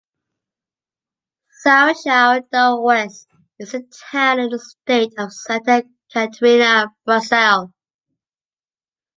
[1.61, 3.27] São João do Oeste
[3.59, 3.81] is a
[4.11, 7.71] town in the state of Santa Catarina, Brazil.